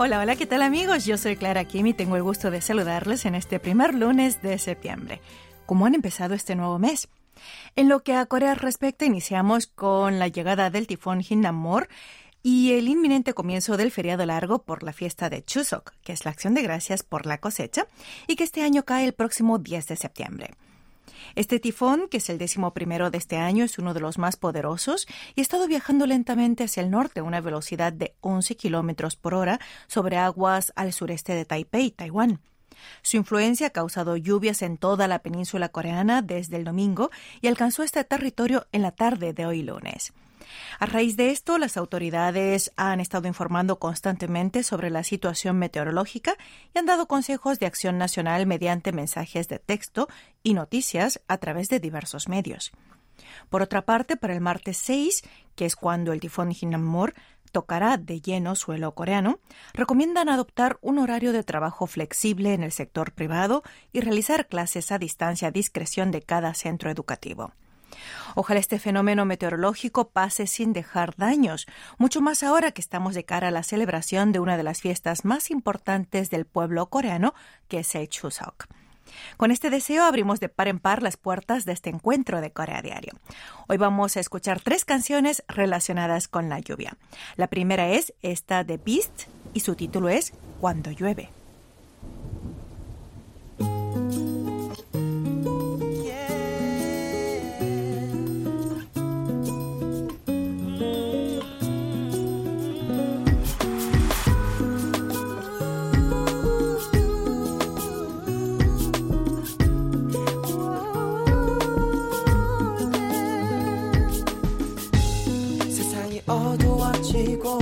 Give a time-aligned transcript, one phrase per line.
[0.00, 1.06] Hola, hola, ¿qué tal amigos?
[1.06, 4.56] Yo soy Clara Kim y tengo el gusto de saludarles en este primer lunes de
[4.58, 5.20] septiembre.
[5.66, 7.08] ¿Cómo han empezado este nuevo mes?
[7.74, 11.88] En lo que a Corea respecta, iniciamos con la llegada del tifón Hinnamor
[12.44, 16.30] y el inminente comienzo del feriado largo por la fiesta de Chuseok, que es la
[16.30, 17.88] acción de gracias por la cosecha,
[18.28, 20.54] y que este año cae el próximo 10 de septiembre.
[21.38, 24.36] Este tifón, que es el décimo primero de este año, es uno de los más
[24.36, 25.06] poderosos
[25.36, 29.34] y ha estado viajando lentamente hacia el norte a una velocidad de 11 kilómetros por
[29.34, 32.40] hora sobre aguas al sureste de Taipei, Taiwán.
[33.02, 37.84] Su influencia ha causado lluvias en toda la península coreana desde el domingo y alcanzó
[37.84, 40.12] este territorio en la tarde de hoy lunes.
[40.78, 46.36] A raíz de esto, las autoridades han estado informando constantemente sobre la situación meteorológica
[46.74, 50.08] y han dado consejos de acción nacional mediante mensajes de texto
[50.42, 52.72] y noticias a través de diversos medios.
[53.50, 55.22] Por otra parte, para el martes 6,
[55.56, 57.14] que es cuando el tifón Hinnamor
[57.50, 59.40] tocará de lleno suelo coreano,
[59.72, 63.62] recomiendan adoptar un horario de trabajo flexible en el sector privado
[63.92, 67.52] y realizar clases a distancia a discreción de cada centro educativo.
[68.34, 71.66] Ojalá este fenómeno meteorológico pase sin dejar daños,
[71.98, 75.24] mucho más ahora que estamos de cara a la celebración de una de las fiestas
[75.24, 77.34] más importantes del pueblo coreano,
[77.68, 78.66] que es el Chuseok.
[79.36, 82.82] Con este deseo abrimos de par en par las puertas de este encuentro de Corea
[82.82, 83.12] Diario.
[83.66, 86.96] Hoy vamos a escuchar tres canciones relacionadas con la lluvia.
[87.36, 91.30] La primera es esta de Beast y su título es Cuando llueve.
[116.26, 117.58] 어두워지고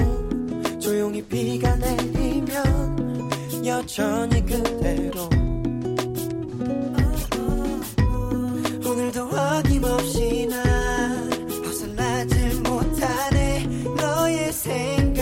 [0.81, 3.31] 조용히 비가 내리면
[3.65, 5.28] 여전히 그대로.
[8.84, 11.31] 오늘도 어김없이 난
[11.65, 13.67] 벗어나질 못하네.
[13.97, 15.16] 너의 생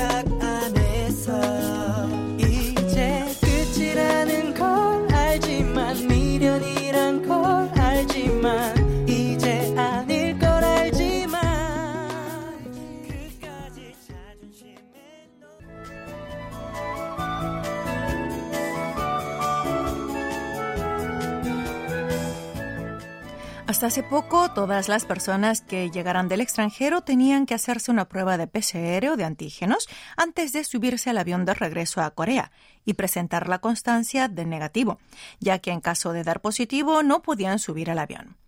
[23.85, 28.47] Hace poco, todas las personas que llegaran del extranjero tenían que hacerse una prueba de
[28.47, 32.51] PCR o de antígenos antes de subirse al avión de regreso a Corea
[32.87, 34.99] y presentar la constancia de negativo,
[35.39, 38.39] ya que en caso de dar positivo no podían subir al avión.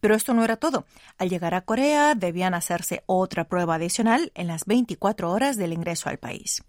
[0.00, 0.84] Pero esto no era todo.
[1.16, 6.08] Al llegar a Corea debían hacerse otra prueba adicional en las 24 horas del ingreso
[6.08, 6.64] al país.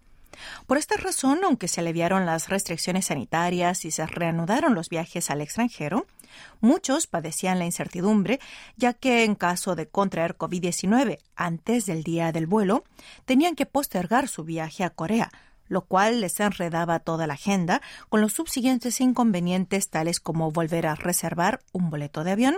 [0.67, 5.41] Por esta razón, aunque se aliviaron las restricciones sanitarias y se reanudaron los viajes al
[5.41, 6.05] extranjero,
[6.61, 8.39] muchos padecían la incertidumbre,
[8.75, 12.83] ya que en caso de contraer COVID-19 antes del día del vuelo,
[13.25, 15.31] tenían que postergar su viaje a Corea,
[15.67, 20.95] lo cual les enredaba toda la agenda, con los subsiguientes inconvenientes tales como volver a
[20.95, 22.55] reservar un boleto de avión,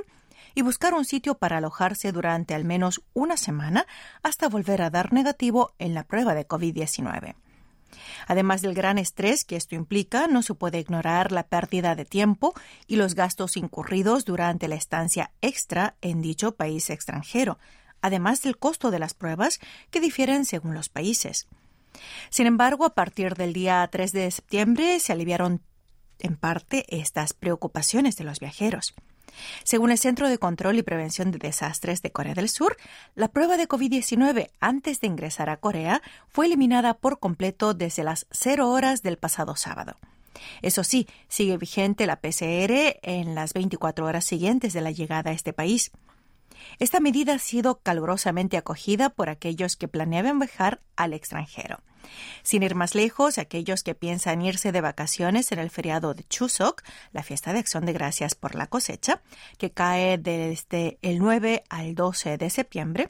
[0.56, 3.86] y buscar un sitio para alojarse durante al menos una semana
[4.24, 7.36] hasta volver a dar negativo en la prueba de COVID-19.
[8.28, 12.54] Además del gran estrés que esto implica, no se puede ignorar la pérdida de tiempo
[12.88, 17.60] y los gastos incurridos durante la estancia extra en dicho país extranjero,
[18.02, 19.60] además del costo de las pruebas
[19.92, 21.48] que difieren según los países.
[22.30, 25.62] Sin embargo, a partir del día 3 de septiembre se aliviaron
[26.20, 28.96] en parte estas preocupaciones de los viajeros.
[29.64, 32.78] Según el Centro de Control y Prevención de Desastres de Corea del Sur,
[33.16, 38.28] la prueba de COVID-19 antes de ingresar a Corea fue eliminada por completo desde las
[38.32, 39.96] 0 horas del pasado sábado.
[40.62, 45.34] Eso sí, sigue vigente la PCR en las 24 horas siguientes de la llegada a
[45.34, 45.92] este país.
[46.80, 51.80] Esta medida ha sido calurosamente acogida por aquellos que planeaban viajar al extranjero.
[52.44, 56.84] Sin ir más lejos, aquellos que piensan irse de vacaciones en el feriado de Chuseok,
[57.12, 59.22] la fiesta de acción de gracias por la cosecha,
[59.58, 63.10] que cae desde el 9 al 12 de septiembre,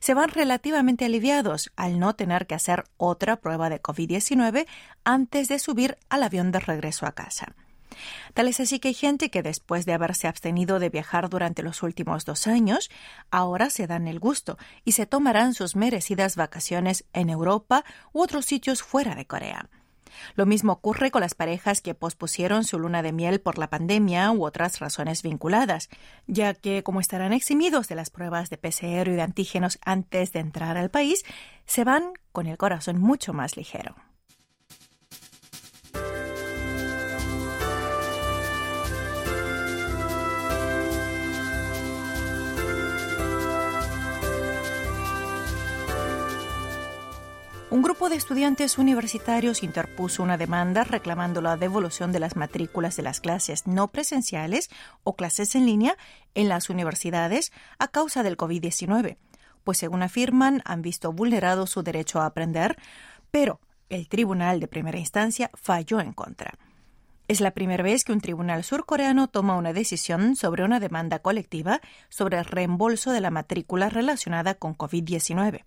[0.00, 4.66] se van relativamente aliviados al no tener que hacer otra prueba de COVID-19
[5.04, 7.54] antes de subir al avión de regreso a casa.
[8.34, 11.82] Tal es así que hay gente que después de haberse abstenido de viajar durante los
[11.82, 12.90] últimos dos años,
[13.30, 18.46] ahora se dan el gusto y se tomarán sus merecidas vacaciones en Europa u otros
[18.46, 19.68] sitios fuera de Corea.
[20.34, 24.30] Lo mismo ocurre con las parejas que pospusieron su luna de miel por la pandemia
[24.32, 25.88] u otras razones vinculadas,
[26.26, 30.40] ya que como estarán eximidos de las pruebas de PCR y de antígenos antes de
[30.40, 31.24] entrar al país,
[31.66, 33.94] se van con el corazón mucho más ligero.
[47.68, 53.02] Un grupo de estudiantes universitarios interpuso una demanda reclamando la devolución de las matrículas de
[53.02, 54.70] las clases no presenciales
[55.02, 55.96] o clases en línea
[56.34, 59.16] en las universidades a causa del COVID-19,
[59.64, 62.76] pues según afirman han visto vulnerado su derecho a aprender,
[63.32, 66.54] pero el tribunal de primera instancia falló en contra.
[67.26, 71.80] Es la primera vez que un tribunal surcoreano toma una decisión sobre una demanda colectiva
[72.10, 75.64] sobre el reembolso de la matrícula relacionada con COVID-19.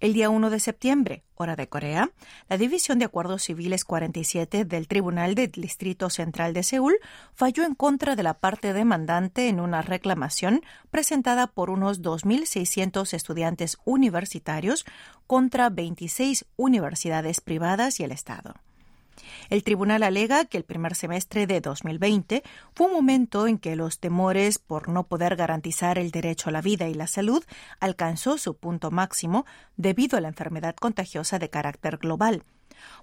[0.00, 2.10] El día 1 de septiembre, hora de Corea,
[2.48, 6.96] la División de Acuerdos Civiles 47 del Tribunal del Distrito Central de Seúl
[7.34, 13.78] falló en contra de la parte demandante en una reclamación presentada por unos 2.600 estudiantes
[13.84, 14.84] universitarios
[15.26, 18.54] contra 26 universidades privadas y el Estado.
[19.50, 22.42] El tribunal alega que el primer semestre de 2020
[22.74, 26.62] fue un momento en que los temores por no poder garantizar el derecho a la
[26.62, 27.44] vida y la salud
[27.80, 29.46] alcanzó su punto máximo
[29.76, 32.44] debido a la enfermedad contagiosa de carácter global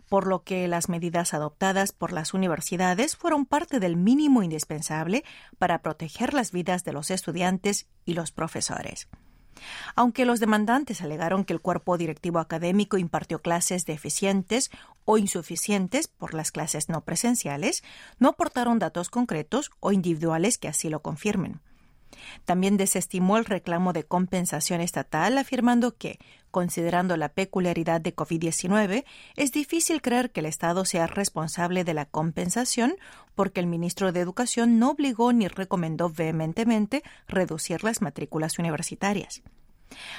[0.10, 5.24] por lo que las medidas adoptadas por las universidades fueron parte del mínimo indispensable
[5.58, 9.08] para proteger las vidas de los estudiantes y los profesores.
[9.96, 14.72] Aunque los demandantes alegaron que el cuerpo directivo académico impartió clases deficientes
[15.06, 17.84] o insuficientes por las clases no presenciales,
[18.20, 21.62] no aportaron datos concretos o individuales que así lo confirmen.
[22.46, 26.20] También desestimó el reclamo de compensación estatal, afirmando que,
[26.54, 29.06] considerando la peculiaridad de COVID-19,
[29.36, 32.96] es difícil creer que el Estado sea responsable de la compensación
[33.34, 39.42] porque el ministro de Educación no obligó ni recomendó vehementemente reducir las matrículas universitarias.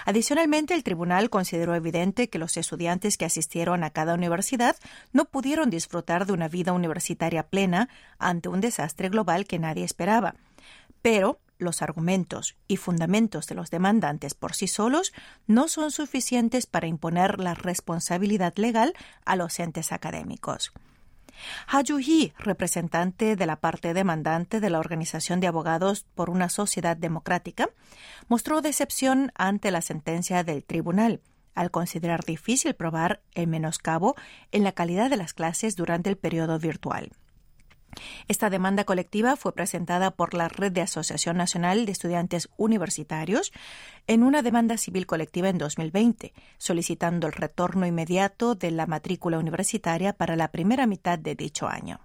[0.04, 4.76] Adicionalmente, el tribunal consideró evidente que los estudiantes que asistieron a cada universidad
[5.12, 7.88] no pudieron disfrutar de una vida universitaria plena
[8.18, 10.34] ante un desastre global que nadie esperaba.
[11.00, 15.12] Pero los argumentos y fundamentos de los demandantes por sí solos
[15.46, 20.72] no son suficientes para imponer la responsabilidad legal a los entes académicos.
[21.66, 26.96] Ha Ju-hee, representante de la parte demandante de la Organización de Abogados por una Sociedad
[26.96, 27.68] Democrática,
[28.28, 31.20] mostró decepción ante la sentencia del tribunal
[31.54, 34.16] al considerar difícil probar el menoscabo
[34.50, 37.12] en la calidad de las clases durante el periodo virtual.
[38.28, 43.52] Esta demanda colectiva fue presentada por la Red de Asociación Nacional de Estudiantes Universitarios
[44.06, 50.12] en una demanda civil colectiva en 2020, solicitando el retorno inmediato de la matrícula universitaria
[50.12, 52.00] para la primera mitad de dicho año.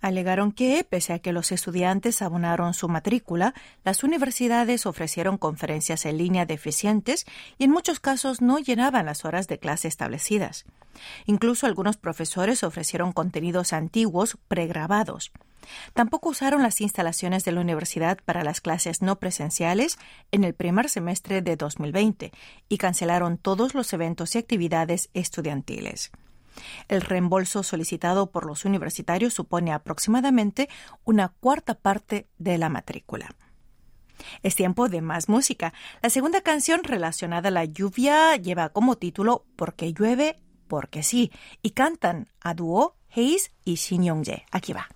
[0.00, 3.54] Alegaron que, pese a que los estudiantes abonaron su matrícula,
[3.84, 7.26] las universidades ofrecieron conferencias en línea deficientes
[7.58, 10.64] y en muchos casos no llenaban las horas de clase establecidas.
[11.26, 15.32] Incluso algunos profesores ofrecieron contenidos antiguos pregrabados.
[15.92, 19.98] Tampoco usaron las instalaciones de la universidad para las clases no presenciales
[20.32, 22.32] en el primer semestre de 2020
[22.68, 26.10] y cancelaron todos los eventos y actividades estudiantiles.
[26.88, 30.68] El reembolso solicitado por los universitarios supone aproximadamente
[31.04, 33.34] una cuarta parte de la matrícula.
[34.42, 35.72] Es tiempo de más música.
[36.02, 40.38] La segunda canción relacionada a la lluvia lleva como título Porque llueve,
[40.68, 44.44] porque sí, y cantan a dúo Hayes y Shin Yong-jae.
[44.50, 44.88] Aquí va.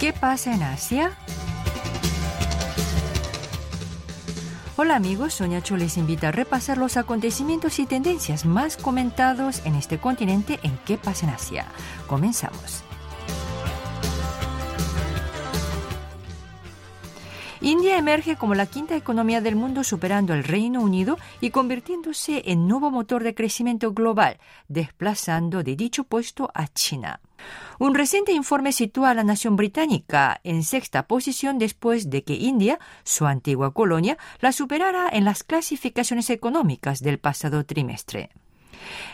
[0.00, 1.12] ¿Qué pasa en Asia?
[4.78, 9.74] Hola amigos, Sonia Chu les invita a repasar los acontecimientos y tendencias más comentados en
[9.74, 11.66] este continente en ¿Qué pasa en Asia?
[12.06, 12.82] Comenzamos.
[17.60, 22.66] India emerge como la quinta economía del mundo superando al Reino Unido y convirtiéndose en
[22.66, 27.20] nuevo motor de crecimiento global, desplazando de dicho puesto a China.
[27.78, 32.78] Un reciente informe sitúa a la nación británica en sexta posición después de que India,
[33.04, 38.30] su antigua colonia, la superara en las clasificaciones económicas del pasado trimestre.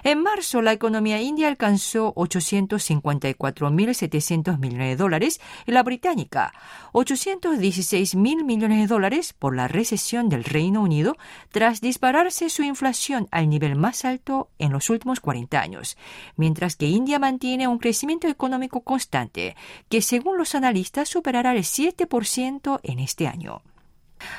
[0.02, 6.54] En marzo, la economía india alcanzó 854.700 millones de dólares y la británica
[6.92, 11.16] 816.000 millones de dólares por la recesión del Reino Unido
[11.50, 15.96] tras dispararse su inflación al nivel más alto en los últimos 40 años,
[16.36, 19.56] mientras que India mantiene un crecimiento económico constante
[19.88, 23.62] que según los analistas superará el 7% en este año.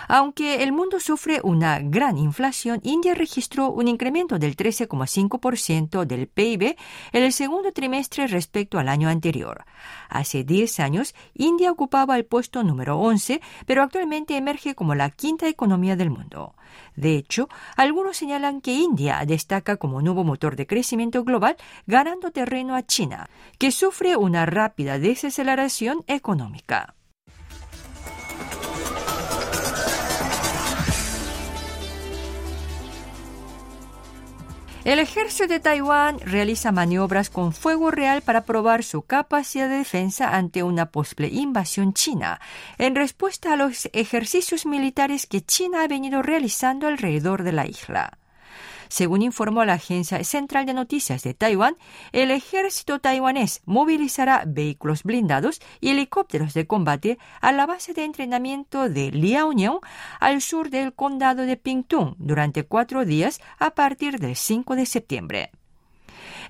[0.07, 6.75] Aunque el mundo sufre una gran inflación, India registró un incremento del 13,5% del PIB
[7.11, 9.65] en el segundo trimestre respecto al año anterior.
[10.09, 15.47] Hace 10 años, India ocupaba el puesto número 11, pero actualmente emerge como la quinta
[15.47, 16.55] economía del mundo.
[16.95, 21.55] De hecho, algunos señalan que India destaca como nuevo motor de crecimiento global,
[21.85, 26.96] ganando terreno a China, que sufre una rápida desaceleración económica.
[34.87, 40.33] El ejército de Taiwán realiza maniobras con fuego real para probar su capacidad de defensa
[40.33, 42.39] ante una posible invasión china,
[42.77, 48.17] en respuesta a los ejercicios militares que China ha venido realizando alrededor de la isla.
[48.89, 51.75] Según informó la Agencia Central de Noticias de Taiwán,
[52.11, 58.89] el ejército taiwanés movilizará vehículos blindados y helicópteros de combate a la base de entrenamiento
[58.89, 59.79] de Liaoning
[60.19, 65.51] al sur del condado de Pingtung durante cuatro días a partir del 5 de septiembre.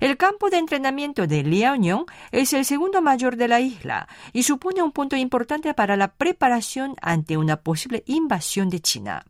[0.00, 4.82] El campo de entrenamiento de Liaoning es el segundo mayor de la isla y supone
[4.82, 9.24] un punto importante para la preparación ante una posible invasión de China.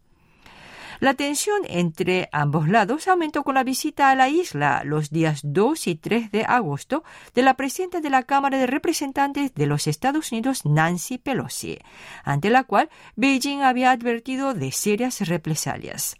[1.00, 5.86] La tensión entre ambos lados aumentó con la visita a la isla los días 2
[5.86, 10.32] y 3 de agosto de la presidenta de la Cámara de Representantes de los Estados
[10.32, 11.78] Unidos, Nancy Pelosi,
[12.24, 16.16] ante la cual Beijing había advertido de serias represalias.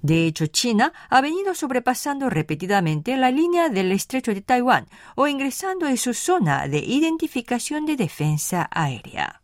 [0.00, 5.86] De hecho, China ha venido sobrepasando repetidamente la línea del estrecho de Taiwán o ingresando
[5.86, 9.42] en su zona de identificación de defensa aérea.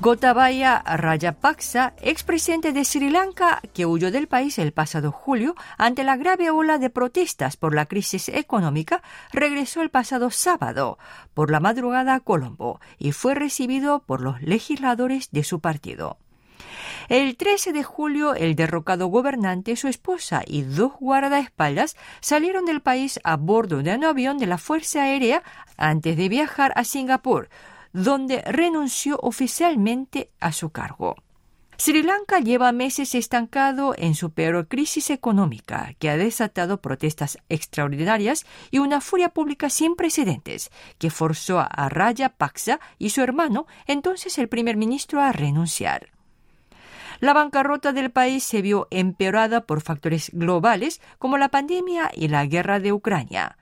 [0.00, 6.16] Gotabaya Rajapaksa, expresidente de Sri Lanka, que huyó del país el pasado julio ante la
[6.16, 10.98] grave ola de protestas por la crisis económica, regresó el pasado sábado
[11.34, 16.16] por la madrugada a Colombo y fue recibido por los legisladores de su partido.
[17.10, 23.20] El 13 de julio, el derrocado gobernante, su esposa y dos guardaespaldas salieron del país
[23.22, 25.42] a bordo de un avión de la Fuerza Aérea
[25.76, 27.50] antes de viajar a Singapur,
[27.92, 31.16] donde renunció oficialmente a su cargo.
[31.80, 38.44] Sri Lanka lleva meses estancado en su peor crisis económica, que ha desatado protestas extraordinarias
[38.70, 44.50] y una furia pública sin precedentes, que forzó a Rajapaksa y su hermano, entonces el
[44.50, 46.10] primer ministro, a renunciar.
[47.18, 52.44] La bancarrota del país se vio empeorada por factores globales como la pandemia y la
[52.44, 53.56] guerra de Ucrania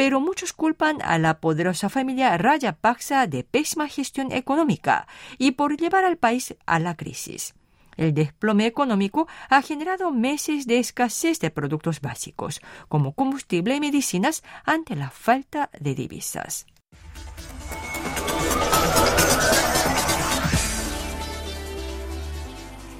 [0.00, 6.06] pero muchos culpan a la poderosa familia Rajapaksa de pésima gestión económica y por llevar
[6.06, 7.52] al país a la crisis.
[7.98, 14.42] El desplome económico ha generado meses de escasez de productos básicos, como combustible y medicinas,
[14.64, 16.64] ante la falta de divisas.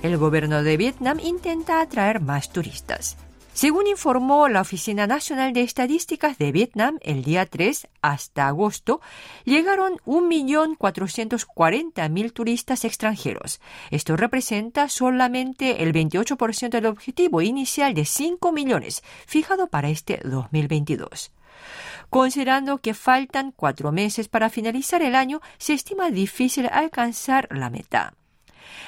[0.02, 3.16] El gobierno de Vietnam intenta atraer más turistas.
[3.60, 9.02] Según informó la Oficina Nacional de Estadísticas de Vietnam, el día 3 hasta agosto
[9.44, 13.60] llegaron 1.440.000 turistas extranjeros.
[13.90, 21.30] Esto representa solamente el 28% del objetivo inicial de 5 millones fijado para este 2022.
[22.08, 28.14] Considerando que faltan cuatro meses para finalizar el año, se estima difícil alcanzar la meta.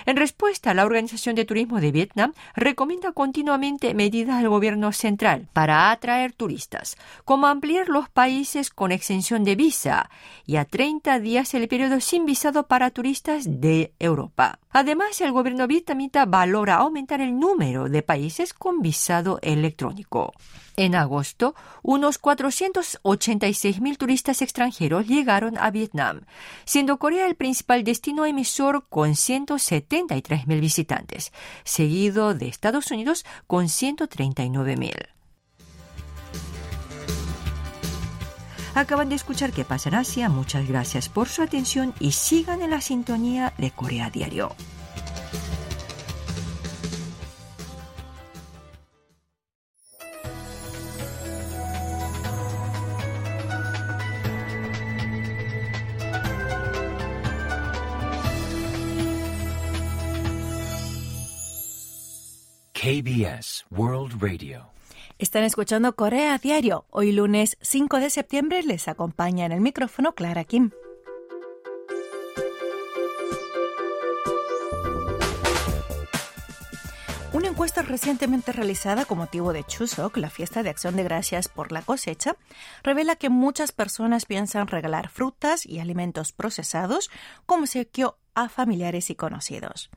[0.07, 5.91] En respuesta, la Organización de Turismo de Vietnam recomienda continuamente medidas al gobierno central para
[5.91, 10.11] atraer turistas, como ampliar los países con exención de visa
[10.47, 14.59] y a 30 días el periodo sin visado para turistas de Europa.
[14.71, 20.33] Además, el gobierno vietnamita valora aumentar el número de países con visado electrónico.
[20.77, 26.23] En agosto, unos 486.000 turistas extranjeros llegaron a Vietnam,
[26.65, 31.33] siendo Corea el principal destino emisor con 173.000 visitantes,
[31.65, 35.09] seguido de Estados Unidos con 139.000.
[38.75, 40.31] Acaban de escuchar qué pasa en Asia.
[40.31, 44.57] Muchas gracias por su atención y sigan en la sintonía de Corea Diario.
[62.83, 64.67] KBS World Radio.
[65.17, 66.85] Están escuchando Corea Diario.
[66.91, 70.73] Hoy lunes 5 de septiembre les acompaña en el micrófono Clara Kim.
[77.33, 81.71] Una encuesta recientemente realizada con motivo de Chuseok, la fiesta de acción de gracias por
[81.71, 82.35] la cosecha,
[82.83, 87.11] revela que muchas personas piensan regalar frutas y alimentos procesados
[87.47, 89.89] como obsequio a familiares y conocidos.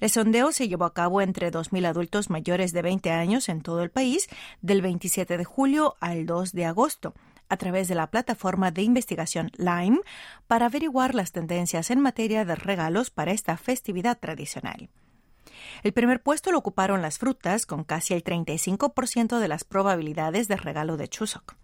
[0.00, 3.82] El sondeo se llevó a cabo entre 2.000 adultos mayores de 20 años en todo
[3.82, 4.28] el país
[4.60, 7.14] del 27 de julio al 2 de agosto
[7.48, 10.00] a través de la plataforma de investigación Lime
[10.46, 14.88] para averiguar las tendencias en materia de regalos para esta festividad tradicional.
[15.82, 20.56] El primer puesto lo ocuparon las frutas, con casi el 35% de las probabilidades de
[20.56, 21.56] regalo de Chuseok.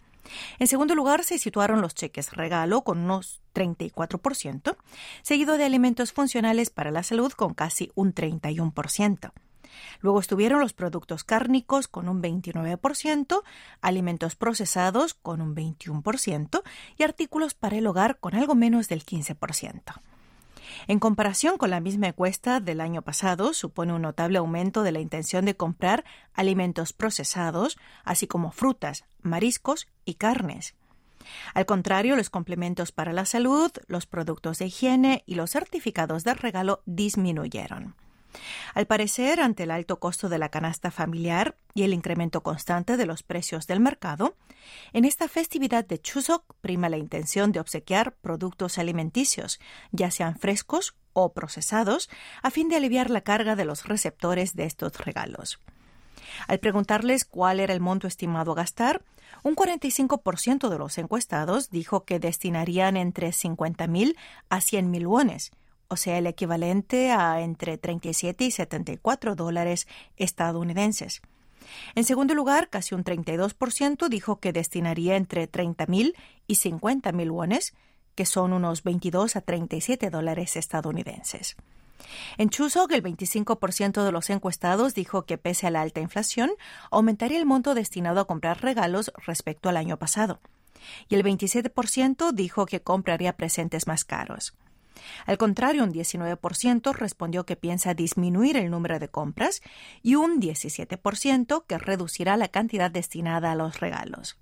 [0.59, 4.77] En segundo lugar se situaron los cheques regalo con unos 34%,
[5.23, 9.33] seguido de alimentos funcionales para la salud con casi un 31%.
[10.01, 13.43] Luego estuvieron los productos cárnicos con un 29%,
[13.81, 16.63] alimentos procesados con un 21%
[16.97, 20.01] y artículos para el hogar con algo menos del 15%.
[20.87, 25.01] En comparación con la misma encuesta del año pasado, supone un notable aumento de la
[25.01, 26.05] intención de comprar
[26.35, 30.75] alimentos procesados, así como frutas, mariscos y carnes.
[31.55, 36.35] Al contrario, los complementos para la salud, los productos de higiene y los certificados de
[36.35, 37.95] regalo disminuyeron.
[38.75, 43.07] Al parecer, ante el alto costo de la canasta familiar y el incremento constante de
[43.07, 44.37] los precios del mercado,
[44.93, 49.61] en esta festividad de Chuseok prima la intención de obsequiar productos alimenticios,
[49.93, 52.09] ya sean frescos o procesados,
[52.43, 55.59] a fin de aliviar la carga de los receptores de estos regalos.
[56.47, 59.03] Al preguntarles cuál era el monto estimado a gastar,
[59.43, 64.17] un 45% de los encuestados dijo que destinarían entre 50.000
[64.49, 65.53] a 100.000 wones,
[65.89, 71.23] o sea, el equivalente a entre 37 y 74 dólares estadounidenses.
[71.95, 76.15] En segundo lugar, casi un 32% dijo que destinaría entre 30.000
[76.47, 77.75] y 50.000 wones,
[78.15, 81.57] que son unos 22 a 37 dólares estadounidenses.
[82.37, 86.51] En Chuseok, el 25% de los encuestados dijo que pese a la alta inflación,
[86.91, 90.41] aumentaría el monto destinado a comprar regalos respecto al año pasado.
[91.09, 94.55] Y el 27% dijo que compraría presentes más caros.
[95.27, 99.63] Al contrario, un 19% respondió que piensa disminuir el número de compras
[100.03, 104.37] y un 17% que reducirá la cantidad destinada a los regalos.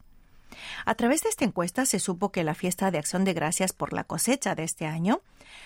[0.85, 3.92] A través de esta encuesta se supo que la fiesta de acción de gracias por
[3.92, 5.21] la cosecha de este año,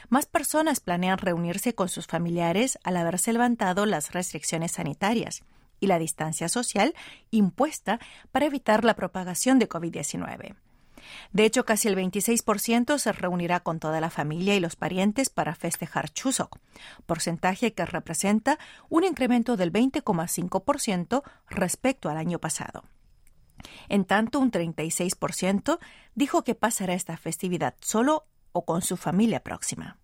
[0.09, 5.43] más personas planean reunirse con sus familiares al haberse levantado las restricciones sanitarias
[5.81, 6.95] y la distancia social
[7.31, 8.01] impuesta
[8.33, 10.55] para evitar la propagación de COVID-19.
[11.33, 15.55] De hecho, casi el 26% se reunirá con toda la familia y los parientes para
[15.55, 16.59] festejar Chuseok,
[17.07, 22.85] porcentaje que representa un incremento del 20,5% respecto al año pasado.
[23.89, 25.79] En tanto, un 36%
[26.15, 30.00] dijo que pasará esta festividad solo o con su familia próxima.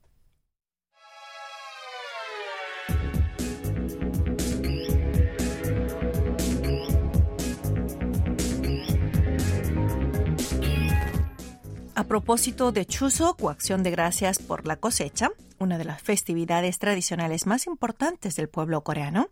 [11.97, 16.79] A propósito de Chuseok o Acción de Gracias por la cosecha, una de las festividades
[16.79, 19.31] tradicionales más importantes del pueblo coreano,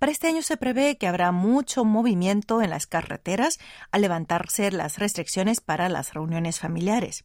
[0.00, 3.60] para este año se prevé que habrá mucho movimiento en las carreteras
[3.92, 7.22] al levantarse las restricciones para las reuniones familiares.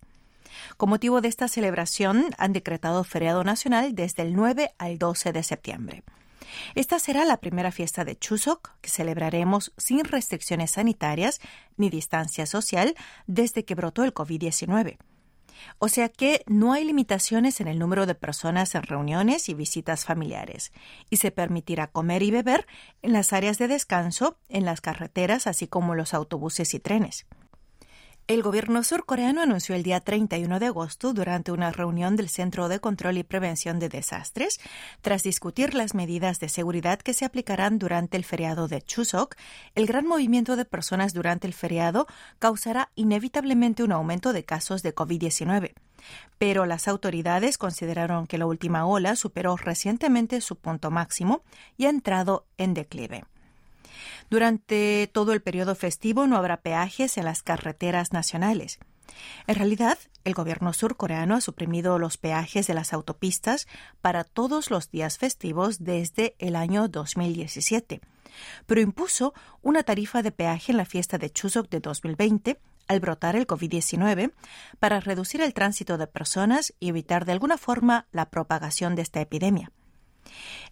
[0.77, 5.41] Con motivo de esta celebración, han decretado feriado nacional desde el 9 al 12 de
[5.41, 6.03] septiembre.
[6.75, 11.39] Esta será la primera fiesta de Chuseok que celebraremos sin restricciones sanitarias
[11.75, 14.97] ni distancia social desde que brotó el COVID-19.
[15.79, 20.05] O sea que no hay limitaciones en el número de personas en reuniones y visitas
[20.05, 20.71] familiares,
[21.09, 22.67] y se permitirá comer y beber
[23.01, 27.25] en las áreas de descanso, en las carreteras, así como los autobuses y trenes.
[28.27, 32.81] El gobierno surcoreano anunció el día 31 de agosto, durante una reunión del Centro de
[32.81, 34.59] Control y Prevención de Desastres,
[35.01, 39.35] tras discutir las medidas de seguridad que se aplicarán durante el feriado de Chuseok,
[39.75, 42.05] el gran movimiento de personas durante el feriado
[42.37, 45.71] causará inevitablemente un aumento de casos de COVID-19.
[46.37, 51.43] Pero las autoridades consideraron que la última ola superó recientemente su punto máximo
[51.77, 53.23] y ha entrado en declive.
[54.29, 58.79] Durante todo el periodo festivo no habrá peajes en las carreteras nacionales.
[59.47, 63.67] En realidad, el gobierno surcoreano ha suprimido los peajes de las autopistas
[64.01, 68.01] para todos los días festivos desde el año 2017,
[68.65, 73.35] pero impuso una tarifa de peaje en la fiesta de Chuseok de 2020 al brotar
[73.35, 74.31] el COVID-19
[74.79, 79.21] para reducir el tránsito de personas y evitar de alguna forma la propagación de esta
[79.21, 79.71] epidemia.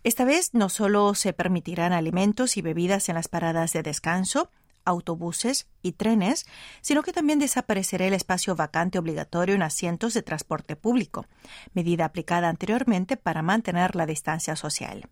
[0.04, 4.50] Esta vez no solo se permitirán alimentos y bebidas en las paradas de descanso,
[4.86, 6.46] autobuses y trenes,
[6.82, 11.26] sino que también desaparecerá el espacio vacante obligatorio en asientos de transporte público,
[11.74, 15.10] medida aplicada anteriormente para mantener la distancia social.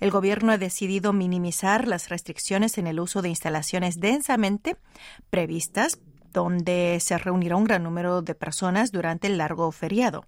[0.00, 4.76] El Gobierno ha decidido minimizar las restricciones en el uso de instalaciones densamente
[5.30, 5.98] previstas
[6.32, 10.26] donde se reunirá un gran número de personas durante el largo feriado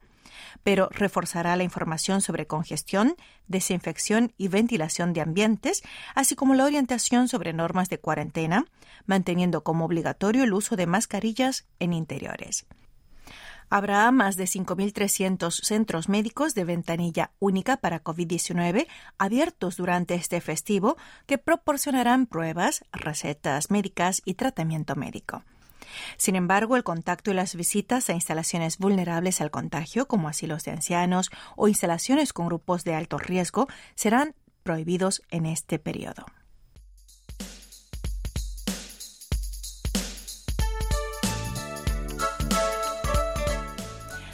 [0.62, 5.82] pero reforzará la información sobre congestión, desinfección y ventilación de ambientes,
[6.14, 8.66] así como la orientación sobre normas de cuarentena,
[9.06, 12.66] manteniendo como obligatorio el uso de mascarillas en interiores.
[13.68, 18.86] Habrá más de 5.300 centros médicos de ventanilla única para COVID-19
[19.18, 20.96] abiertos durante este festivo
[21.26, 25.42] que proporcionarán pruebas, recetas médicas y tratamiento médico.
[26.17, 30.71] Sin embargo, el contacto y las visitas a instalaciones vulnerables al contagio, como asilos de
[30.71, 36.25] ancianos o instalaciones con grupos de alto riesgo, serán prohibidos en este periodo.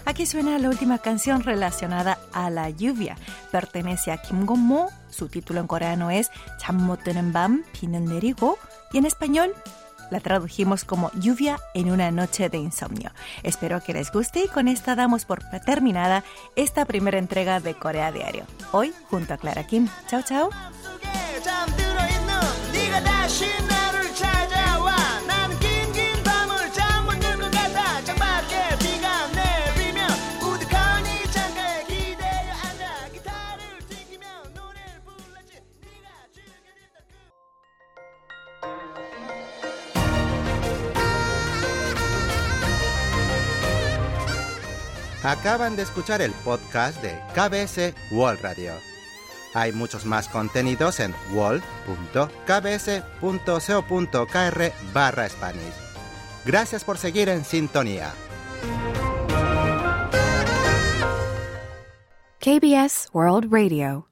[0.08, 3.17] Aquí suena la última canción relacionada a la lluvia.
[3.51, 4.89] Pertenece a Kim Gong-mo.
[5.10, 8.58] Su título en coreano es 잠못 드는 밤 비는 내리고
[8.93, 9.53] y en español
[10.12, 13.11] la tradujimos como lluvia en una noche de insomnio.
[13.42, 16.22] Espero que les guste y con esta damos por terminada
[16.55, 18.44] esta primera entrega de Corea Diario.
[18.70, 19.88] Hoy junto a Clara Kim.
[20.07, 20.51] Chao, chao.
[45.42, 48.74] Acaban de escuchar el podcast de KBS World Radio.
[49.55, 51.83] Hay muchos más contenidos en wall.kbs.co.kr
[54.94, 55.74] barra Spanish.
[56.46, 58.12] Gracias por seguir en sintonía.
[62.38, 64.12] KBS World Radio